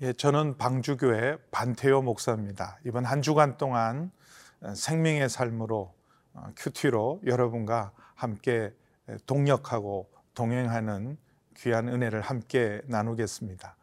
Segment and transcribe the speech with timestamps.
[0.00, 2.78] 예, 저는 방주교회 반태호 목사입니다.
[2.86, 4.12] 이번 한 주간 동안
[4.60, 5.97] 어, 생명의 삶으로 어,
[6.56, 8.74] 큐티로 여러분과 함께
[9.26, 11.16] 동역하고 동행하는
[11.56, 13.76] 귀한 은혜를 함께 나누겠습니다.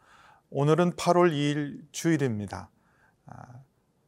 [0.50, 2.70] 오늘은 8월 2일 주일입니다.
[3.26, 3.44] 아,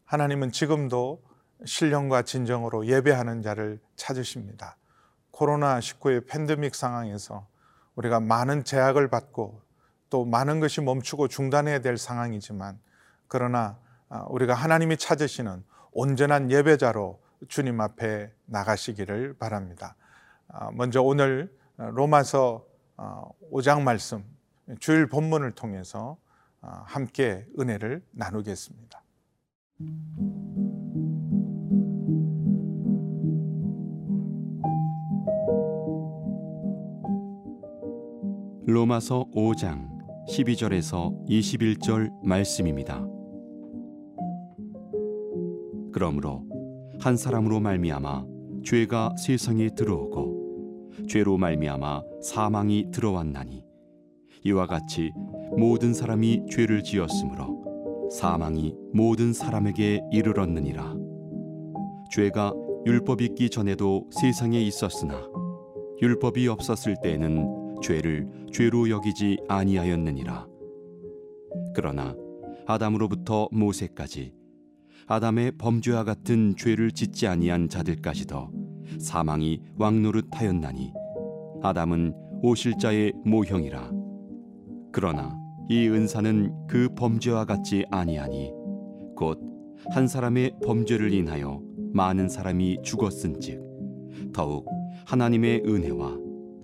[0.06, 1.22] 하나님은 지금도
[1.66, 4.78] 신령과 진정으로 예배하는 자를 찾으십니다.
[5.32, 7.48] 코로나19의 팬데믹 상황에서
[7.96, 9.62] 우리가 많은 제약을 받고
[10.10, 12.80] 또 많은 것이 멈추고 중단해야 될 상황이지만
[13.28, 13.78] 그러나
[14.10, 19.96] 아, 우리가 하나님이 찾으시는 온전한 예배자로 주님 앞에 나가시기를 바랍니다.
[20.48, 22.66] 아, 먼저 오늘 로마서
[23.52, 24.24] 5장 말씀
[24.80, 26.18] 주일 본문을 통해서
[26.62, 29.04] 아, 함께 은혜를 나누겠습니다.
[38.66, 43.02] 로마서 5장 12절에서 21절 말씀입니다.
[45.94, 46.46] 그러므로
[47.00, 48.26] 한 사람으로 말미암아
[48.64, 53.64] 죄가 세상에 들어오고 죄로 말미암아 사망이 들어왔나니
[54.44, 55.12] 이와 같이
[55.58, 60.96] 모든 사람이 죄를 지었으므로 사망이 모든 사람에게 이르렀느니라.
[62.12, 62.54] 죄가
[62.86, 65.30] 율법 있기 전에도 세상에 있었으나
[66.02, 70.48] 율법이 없었을 때에는 죄를 죄로 여기지 아니하였느니라.
[71.76, 72.16] 그러나
[72.66, 74.34] 아담으로부터 모세까지
[75.08, 78.50] 아담의 범죄와 같은 죄를 짓지 아니한 자들까지도
[79.00, 80.94] 사망이 왕노릇하였나니
[81.64, 82.14] 아담은
[82.44, 83.92] 오실자의 모형이라.
[84.92, 85.38] 그러나
[85.70, 88.52] 이 은사는 그 범죄와 같지 아니하니
[89.16, 89.48] 곧
[89.90, 91.62] 한 사람의 범죄를 인하여
[91.94, 93.62] 많은 사람이 죽었은즉
[94.34, 94.68] 더욱
[95.06, 96.18] 하나님의 은혜와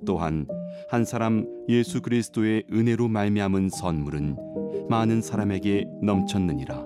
[0.05, 0.45] 또한
[0.89, 4.35] 한 사람 예수 그리스도의 은혜로 말미암은 선물은
[4.89, 6.85] 많은 사람에게 넘쳤느니라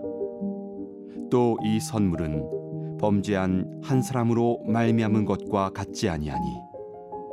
[1.29, 6.45] 또 이 선물은 범죄한 한 사람으로 말미암은 것과 같지 아니하니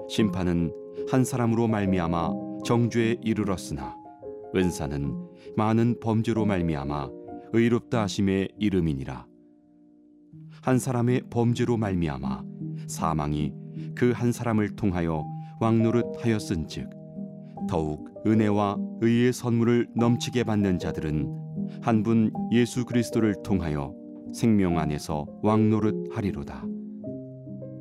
[0.09, 0.73] 심판은
[1.11, 2.31] 한 사람으로 말미암아
[2.65, 3.97] 정죄에 이르렀으나
[4.55, 5.15] 은사는
[5.57, 7.09] 많은 범죄로 말미암아
[7.53, 9.27] 의롭다 하심의 이름이니라.
[10.63, 12.43] 한 사람의 범죄로 말미암아
[12.89, 13.53] 사망이
[13.95, 15.25] 그 한 사람을 통하여
[15.61, 16.91] 왕노릇 하였은즉
[17.69, 21.44] 더욱 은혜와 의의 선물을 넘치게 받는 자들은
[21.83, 23.95] 한 분 예수 그리스도를 통하여
[24.33, 26.65] 생명 안에서 왕노릇 하리로다.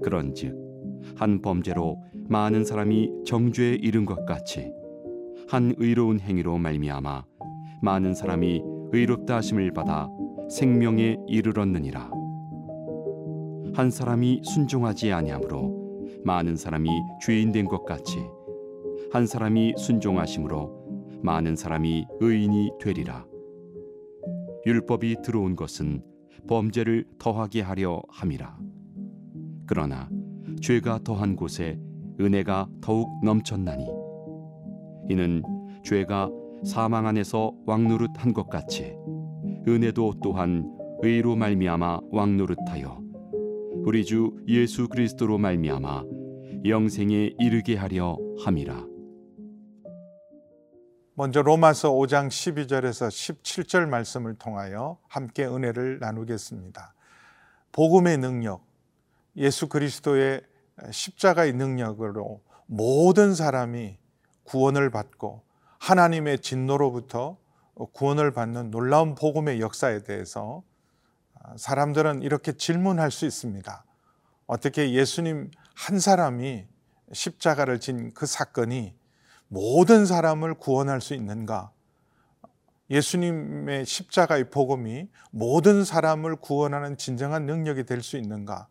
[0.04, 0.56] 그런즉
[1.16, 1.98] 한 범죄로
[2.30, 4.72] 많은 사람이 정죄에 이른 것 같이
[5.50, 7.26] 한 의로운 행위로 말미암아
[7.82, 8.62] 많은 사람이
[8.92, 10.08] 의롭다 하심을 받아
[10.50, 12.12] 생명에 이르렀느니라.
[13.74, 15.84] 한 사람이 순종하지 아니하므로
[16.24, 16.90] 많은 사람이
[17.26, 18.20] 죄인 된 것 같이
[19.12, 20.84] 한 사람이 순종하심으로
[21.22, 23.26] 많은 사람이 의인이 되리라.
[24.66, 26.02] 율법이 들어온 것은
[26.48, 28.58] 범죄를 더하게 하려 함이라.
[29.66, 30.10] 그러나
[30.62, 31.80] 죄가 더한 곳에
[32.20, 33.86] 은혜가 더욱 넘쳤나니
[35.10, 35.42] 이는
[35.84, 36.30] 죄가
[36.64, 38.96] 사망 안에서 왕노릇한 것 같이
[39.68, 40.66] 은혜도 또한
[41.02, 43.02] 의로 말미암아 왕노릇하여
[43.86, 46.04] 우리 주 예수 그리스도로 말미암아
[46.66, 48.93] 영생에 이르게 하려 함이라.
[51.16, 56.96] 먼저 로마서 5장 12절에서 17절 말씀을 통하여 함께 은혜를 나누겠습니다.
[57.72, 58.66] 복음의 능력,
[59.36, 60.42] 예수 그리스도의
[60.90, 64.00] 십자가의 능력으로 모든 사람이
[64.44, 65.44] 구원을 받고
[65.80, 67.38] 하나님의 진노로부터
[67.94, 70.64] 구원을 받는 놀라운 복음의 역사에 대해서
[71.58, 73.86] 사람들은 이렇게 질문할 수 있습니다.
[74.48, 76.66] 어떻게 예수님 한 사람이
[77.12, 78.96] 십자가를 진 그 사건이
[79.54, 81.72] 모든 사람을 구원할 수 있는가?
[82.90, 88.68] 예수님의 십자가의 복음이 모든 사람을 구원하는 진정한 능력이 될 수 있는가?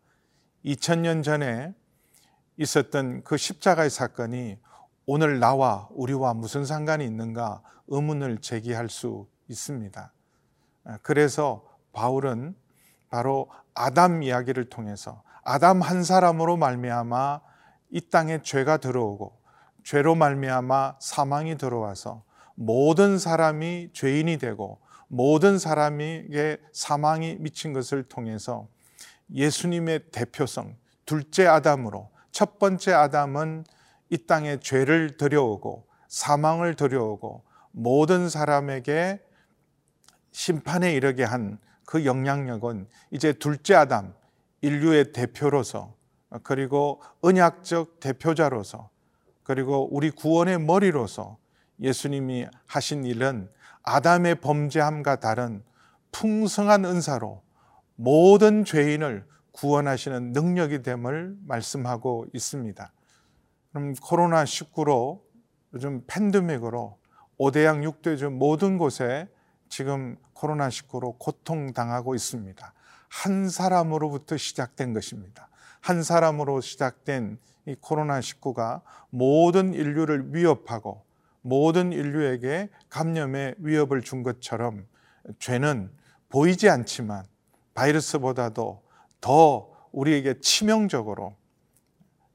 [0.65, 1.73] 2000년 전에
[2.57, 4.59] 있었던 그 십자가의 사건이
[5.05, 10.11] 오늘 나와 우리와 무슨 상관이 있는가 의문을 제기할 수 있습니다.
[11.01, 12.55] 그래서 바울은
[13.09, 17.39] 바로 아담 이야기를 통해서 아담 한 사람으로 말미암아
[17.91, 19.42] 이 땅에 죄가 들어오고
[19.83, 22.23] 죄로 말미암아 사망이 들어와서
[22.55, 28.67] 모든 사람이 죄인이 되고 모든 사람에게 사망이 미친 것을 통해서
[29.33, 30.75] 예수님의 대표성,
[31.05, 33.65] 둘째 아담으로 첫 번째 아담은
[34.09, 39.19] 이 땅에 죄를 들여오고 사망을 들여오고 모든 사람에게
[40.31, 41.59] 심판에 이르게 한
[41.93, 44.15] 그 영향력은 이제 둘째 아담
[44.61, 45.95] 인류의 대표로서
[46.41, 48.89] 그리고 언약적 대표자로서
[49.43, 51.37] 그리고 우리 구원의 머리로서
[51.79, 53.49] 예수님이 하신 일은
[53.83, 55.63] 아담의 범죄함과 다른
[56.11, 57.41] 풍성한 은사로
[57.95, 62.91] 모든 죄인을 구원하시는 능력이 됨을 말씀하고 있습니다.
[63.71, 65.21] 그럼 코로나 19로
[65.73, 66.97] 요즘 팬데믹으로
[67.39, 69.27] 5대양 6대주 모든 곳에
[69.67, 72.73] 지금 코로나 19로 고통당하고 있습니다.
[73.09, 75.49] 한 사람으로부터 시작된 것입니다.
[75.81, 81.03] 한 사람으로 시작된 이 코로나 19가 모든 인류를 위협하고
[81.41, 84.85] 모든 인류에게 감염의 위협을 준 것처럼
[85.39, 85.91] 죄는
[86.29, 87.25] 보이지 않지만
[87.73, 88.83] 바이러스보다도
[89.21, 91.35] 더 우리에게 치명적으로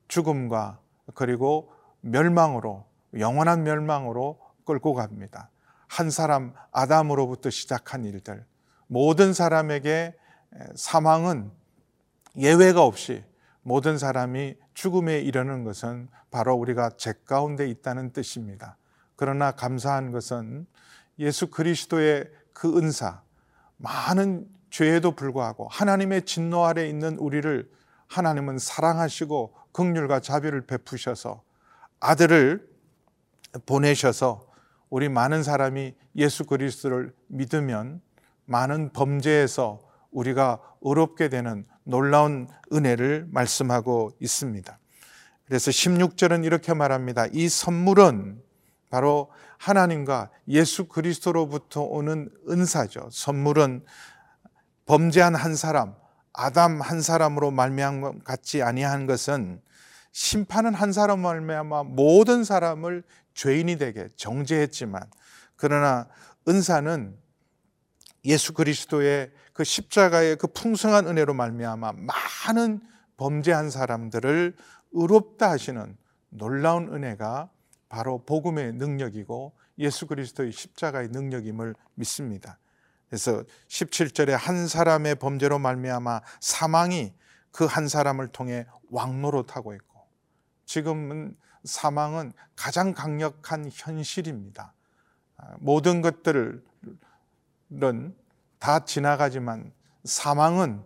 [0.08, 0.80] 죽음과
[1.14, 2.84] 그리고 멸망으로
[3.18, 5.50] 영원한 멸망으로 끌고 갑니다.
[5.86, 8.44] 한 사람 아담으로부터 시작한 일들
[8.86, 10.14] 모든 사람에게
[10.74, 11.50] 사망은
[12.36, 13.24] 예외가 없이
[13.62, 18.76] 모든 사람이 죽음에 이르는 것은 바로 우리가 죄 가운데 있다는 뜻입니다.
[19.16, 20.66] 그러나 감사한 것은
[21.18, 23.22] 예수 그리스도의 그 은사,
[23.76, 27.70] 많은 죄에도 불구하고 하나님의 진노 아래 있는 우리를
[28.06, 31.42] 하나님은 사랑하시고 극률과 자비를 베푸셔서
[32.00, 32.68] 아들을
[33.66, 34.46] 보내셔서
[34.90, 38.00] 우리 많은 사람이 예수 그리스도를 믿으면
[38.46, 44.78] 많은 범죄에서 우리가 어렵게 되는 놀라운 은혜를 말씀하고 있습니다.
[45.46, 47.26] 그래서 16절은 이렇게 말합니다.
[47.32, 48.42] 이 선물은
[48.90, 53.08] 바로 하나님과 예수 그리스도로부터 오는 은사죠.
[53.10, 53.84] 선물은
[54.86, 55.94] 범죄한 한 사람,
[56.32, 59.60] 아담 한 사람으로 말미암 같지 아니한 것은
[60.12, 63.02] 심판은 한 사람 말미암아 모든 사람을
[63.34, 65.02] 죄인이 되게 정죄했지만
[65.56, 66.08] 그러나
[66.48, 67.16] 은사는
[68.24, 71.94] 예수 그리스도의 그 십자가의 그 풍성한 은혜로 말미암아
[72.46, 72.80] 많은
[73.16, 74.54] 범죄한 사람들을
[74.92, 75.96] 의롭다 하시는
[76.28, 77.50] 놀라운 은혜가
[77.88, 82.60] 바로 복음의 능력이고 예수 그리스도의 십자가의 능력임을 믿습니다.
[83.08, 87.12] 그래서 17절에 한 사람의 범죄로 말미암아 사망이
[87.50, 90.06] 그 한 사람을 통해 왕노릇하고 있고
[90.66, 94.72] 지금은 사망은 가장 강력한 현실입니다.
[95.58, 96.62] 모든 것들은
[98.58, 99.72] 다 지나가지만
[100.04, 100.82] 사망은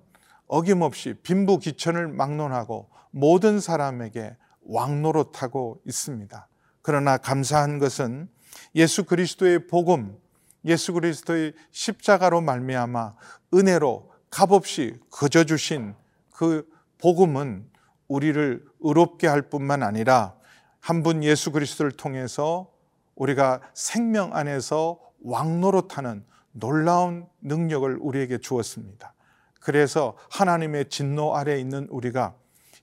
[0.47, 6.49] 어김없이 빈부귀천을 막론하고 모든 사람에게 왕노릇하고 있습니다.
[6.83, 8.29] 그러나 감사한 것은
[8.75, 10.19] 예수 그리스도의 복음,
[10.65, 13.15] 예수 그리스도의 십자가로 말미암아
[13.55, 15.95] 은혜로 값없이 거저 주신
[16.33, 16.69] 그
[16.99, 17.69] 복음은
[18.09, 20.35] 우리를 의롭게 할 뿐만 아니라
[20.81, 22.69] 한 분 예수 그리스도를 통해서
[23.15, 29.15] 우리가 생명 안에서 왕노릇하는 놀라운 능력을 우리에게 주었습니다.
[29.61, 32.35] 그래서 하나님의 진노 아래 있는 우리가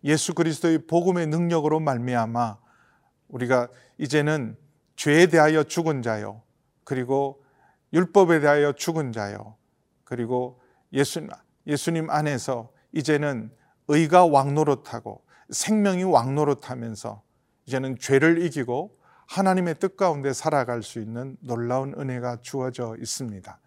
[0.03, 2.57] 예수 그리스도의 복음의 능력으로 말미암아
[3.27, 3.67] 우리가
[3.97, 4.57] 이제는
[4.95, 6.41] 죄에 대하여 죽은 자요.
[6.83, 7.43] 그리고
[7.93, 9.55] 율법에 대하여 죽은 자요.
[10.03, 10.59] 그리고
[10.93, 11.27] 예수,
[11.67, 13.51] 예수님 안에서 이제는
[13.87, 17.21] 의가 왕노릇하고 생명이 왕노릇하면서
[17.65, 18.98] 이제는 죄를 이기고
[19.29, 23.59] 하나님의 뜻 가운데 살아갈 수 있는 놀라운 은혜가 주어져 있습니다.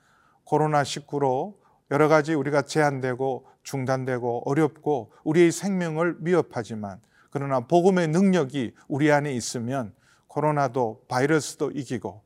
[0.45, 1.55] 코로나19로
[1.93, 7.01] 여러 가지 우리가 제한되고 중단되고 어렵고 우리의 생명을 위협하지만
[7.31, 9.95] 그러나 복음의 능력이 우리 안에 있으면
[10.27, 12.23] 코로나도 바이러스도 이기고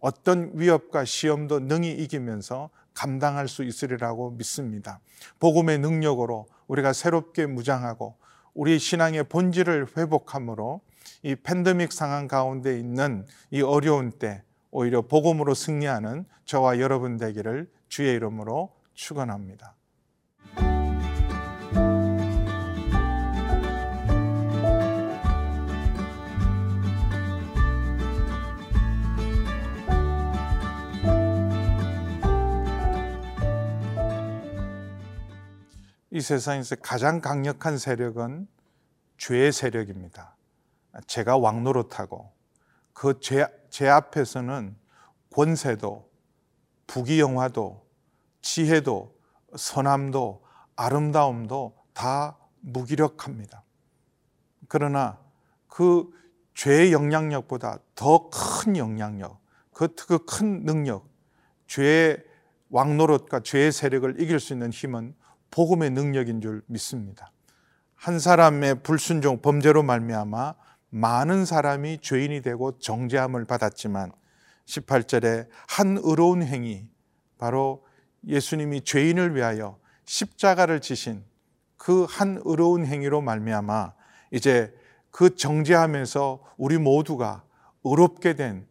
[0.00, 5.00] 어떤 위협과 시험도 능히 이기면서 감당할 수 있으리라고 믿습니다.
[5.40, 8.16] 복음의 능력으로 우리가 새롭게 무장하고
[8.54, 10.80] 우리 신앙의 본질을 회복함으로
[11.22, 18.14] 이 팬데믹 상황 가운데 있는 이 어려운 때 오히려 복음으로 승리하는 저와 여러분 되기를 주의
[18.14, 19.74] 이름으로 축원합니다.
[36.10, 38.48] 이 세상에서 가장 강력한 세력은
[39.18, 40.37] 죄의 세력입니다.
[41.06, 42.32] 죄가 왕노릇하고
[42.92, 44.76] 그 죄, 죄 앞에서는
[45.34, 46.08] 권세도
[46.86, 47.86] 부귀영화도
[48.40, 49.14] 지혜도
[49.56, 50.42] 선함도
[50.76, 53.62] 아름다움도 다 무기력합니다.
[54.68, 55.18] 그러나
[55.66, 56.10] 그
[56.54, 59.40] 죄의 영향력보다 더 큰 영향력,
[59.72, 59.88] 그
[60.26, 61.08] 큰 능력,
[61.66, 62.24] 죄의
[62.70, 65.14] 왕노릇과 죄의 세력을 이길 수 있는 힘은
[65.50, 67.30] 복음의 능력인 줄 믿습니다.
[67.94, 70.54] 한 사람의 불순종 범죄로 말미암아
[70.90, 74.12] 많은 사람이 죄인이 되고 정죄함을 받았지만
[74.66, 76.86] 18절에 한 의로운 행위
[77.38, 77.84] 바로
[78.26, 81.24] 예수님이 죄인을 위하여 십자가를 지신
[81.76, 83.94] 그 한 의로운 행위로 말미암아
[84.32, 84.74] 이제
[85.10, 87.44] 그 정죄함에서 우리 모두가
[87.84, 88.66] 의롭게 된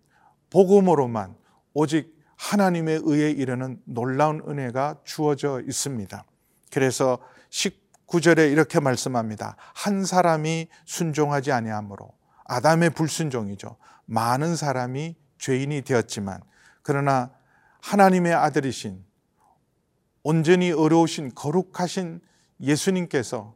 [0.50, 1.36] 복음으로만
[1.74, 6.24] 오직 하나님의 의에 이르는 놀라운 은혜가 주어져 있습니다.
[6.72, 7.18] 그래서
[7.50, 7.87] 19
[8.22, 9.58] 절에 이렇게 말씀합니다.
[9.76, 12.14] 한 사람이 순종하지 아니하므로
[12.46, 13.78] 아담의 불순종이죠.
[14.06, 16.42] 많은 사람이 죄인이 되었지만
[16.82, 17.32] 그러나
[17.82, 19.06] 하나님의 아들이신
[20.24, 22.22] 온전히 어려우신 거룩하신
[22.60, 23.56] 예수님께서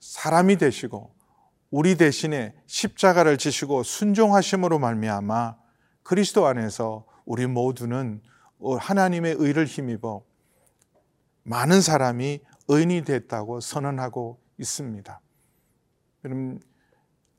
[0.00, 1.14] 사람이 되시고
[1.70, 5.56] 우리 대신에 십자가를 지시고 순종하심으로 말미암아
[6.02, 8.20] 그리스도 안에서 우리 모두는
[8.78, 10.22] 하나님의 의를 힘입어
[11.44, 12.40] 많은 사람이
[12.72, 15.20] 의인이 됐다고 선언하고 있습니다.
[16.22, 16.58] 그럼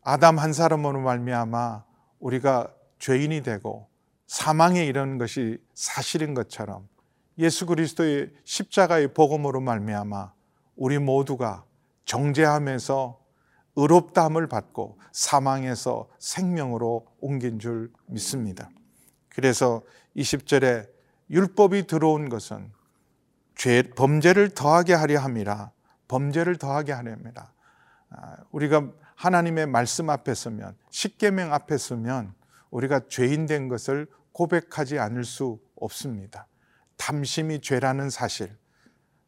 [0.04, 1.86] 아담 한 사람으로 말미암아
[2.20, 3.88] 우리가 죄인이 되고
[4.28, 6.88] 사망에 이르는 것이 사실인 것처럼
[7.40, 10.34] 예수 그리스도의 십자가의 복음으로 말미암아
[10.76, 11.66] 우리 모두가
[12.06, 13.20] 정죄함에서
[13.76, 18.70] 의롭다함을 받고 사망에서 생명으로 옮긴 줄 믿습니다.
[19.30, 19.82] 그래서
[20.16, 20.88] 20절에
[21.32, 22.72] 율법이 들어온 것은
[23.56, 25.72] 죄, 범죄를 더하게 하려 함이라
[26.08, 27.54] 범죄를 더하게 하려 합니다.
[28.10, 32.34] 아, 우리가 하나님의 말씀 앞에 서면 십계명 앞에 서면
[32.72, 36.48] 우리가 죄인 된 것을 고백하지 않을 수 없습니다.
[36.98, 38.56] 탐심이 죄라는 사실.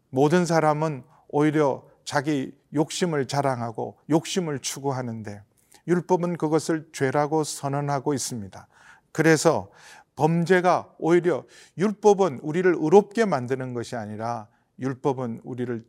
[0.10, 5.44] 모든 사람은 오히려 자기 욕심을 자랑하고 욕심을 추구하는데
[5.88, 8.68] 율법은 그것을 죄라고 선언하고 있습니다.
[9.12, 9.70] 그래서
[10.16, 11.46] 범죄가 오히려
[11.78, 14.48] 율법은 우리를 의롭게 만드는 것이 아니라
[14.80, 15.86] 율법은 우리를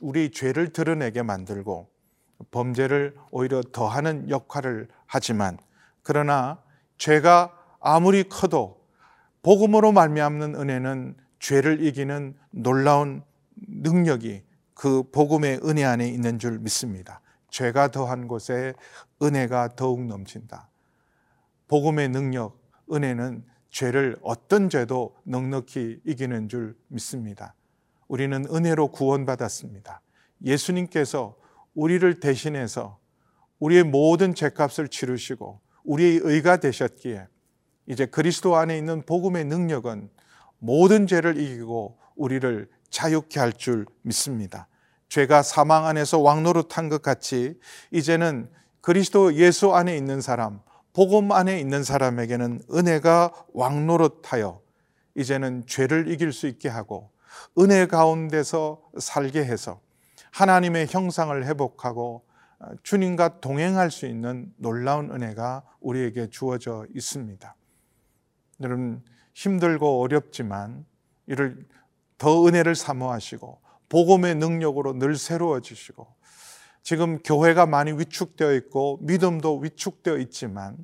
[0.00, 1.88] 우리 죄를 드러내게 만들고
[2.50, 5.58] 범죄를 오히려 더하는 역할을 하지만
[6.02, 6.62] 그러나
[6.98, 8.84] 죄가 아무리 커도
[9.42, 13.22] 복음으로 말미암는 은혜는 죄를 이기는 놀라운
[13.56, 14.42] 능력이
[14.74, 17.20] 그 복음의 은혜 안에 있는 줄 믿습니다.
[17.50, 18.74] 죄가 더한 곳에
[19.22, 20.70] 은혜가 더욱 넘친다.
[21.68, 22.58] 복음의 능력,
[22.90, 27.56] 은혜는 죄를 어떤 죄도 넉넉히 이기는 줄 믿습니다.
[28.06, 30.00] 우리는 은혜로 구원받았습니다.
[30.44, 31.34] 예수님께서
[31.74, 33.00] 우리를 대신해서
[33.58, 37.26] 우리의 모든 죄값을 치르시고 우리의 의가 되셨기에
[37.88, 40.08] 이제 그리스도 안에 있는 복음의 능력은
[40.60, 44.68] 모든 죄를 이기고 우리를 자유케 할 줄 믿습니다.
[45.08, 47.58] 죄가 사망 안에서 왕노릇한 것 같이
[47.90, 48.48] 이제는
[48.80, 50.60] 그리스도 예수 안에 있는 사람,
[50.94, 54.60] 복음 안에 있는 사람에게는 은혜가 왕노릇하여
[55.16, 57.10] 이제는 죄를 이길 수 있게 하고
[57.58, 59.80] 은혜 가운데서 살게 해서
[60.30, 62.24] 하나님의 형상을 회복하고
[62.84, 67.54] 주님과 동행할 수 있는 놀라운 은혜가 우리에게 주어져 있습니다.
[68.60, 69.02] 여러분
[69.34, 70.86] 힘들고 어렵지만
[71.26, 71.66] 이를
[72.18, 73.58] 더 은혜를 사모하시고
[73.88, 76.06] 복음의 능력으로 늘 새로워지시고
[76.84, 80.76] 지금 교회가 많이 위축되어 있고 믿음도 위축되어 있지만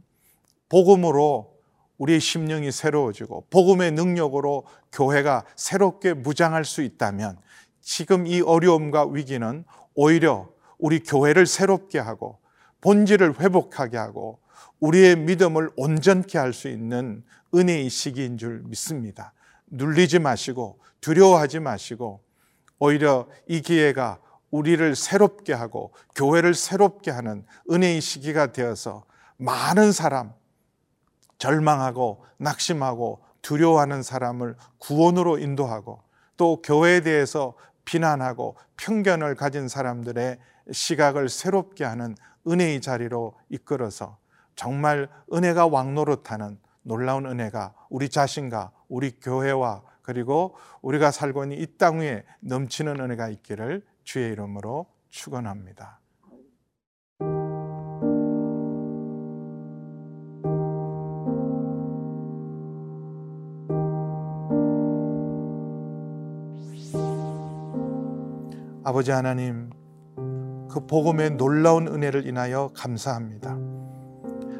[0.70, 1.58] 복음으로
[1.98, 7.38] 우리의 심령이 새로워지고 복음의 능력으로 교회가 새롭게 무장할 수 있다면
[7.82, 9.64] 지금 이 어려움과 위기는
[9.94, 12.38] 오히려 우리 교회를 새롭게 하고
[12.80, 14.40] 본질을 회복하게 하고
[14.80, 17.22] 우리의 믿음을 온전케 할 수 있는
[17.54, 19.34] 은혜의 시기인 줄 믿습니다.
[19.66, 22.22] 눌리지 마시고 두려워하지 마시고
[22.78, 24.18] 오히려 이 기회가
[24.50, 29.04] 우리를 새롭게 하고 교회를 새롭게 하는 은혜의 시기가 되어서
[29.36, 30.32] 많은 사람,
[31.38, 36.02] 절망하고 낙심하고 두려워하는 사람을 구원으로 인도하고
[36.36, 37.54] 또 교회에 대해서
[37.84, 40.38] 비난하고 편견을 가진 사람들의
[40.70, 42.14] 시각을 새롭게 하는
[42.46, 44.18] 은혜의 자리로 이끌어서
[44.56, 52.00] 정말 은혜가 왕노릇하는 놀라운 은혜가 우리 자신과 우리 교회와 그리고 우리가 살고 있는 이 땅
[52.00, 56.00] 위에 넘치는 은혜가 있기를 주의 이름으로 축원합니다.
[68.82, 69.70] 아버지 하나님,
[70.68, 73.50] 그 복음의 놀라운 은혜를 인하여 감사합니다.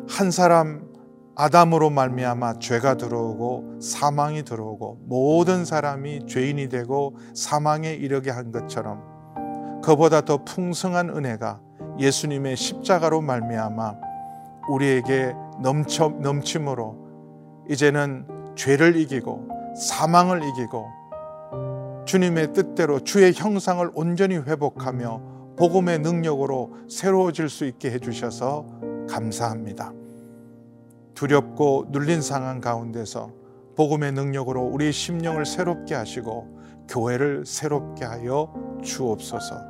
[0.09, 0.89] 한 사람
[1.35, 9.10] 아담으로 말미암아 죄가 들어오고 사망이 들어오고 모든 사람이 죄인이 되고 사망에 이르게 한 것처럼
[9.83, 11.61] 그보다 더 풍성한 은혜가
[11.99, 13.95] 예수님의 십자가로 말미암아
[14.71, 16.97] 우리에게 넘쳐 넘침으로
[17.69, 20.87] 이제는 죄를 이기고 사망을 이기고
[22.07, 28.67] 주님의 뜻대로 주의 형상을 온전히 회복하며 복음의 능력으로 새로워질 수 있게 해주셔서
[29.09, 29.93] 감사합니다.
[31.15, 33.31] 두렵고 눌린 상황 가운데서
[33.77, 39.70] 복음의 능력으로 우리의 심령을 새롭게 하시고 교회를 새롭게 하여 주옵소서.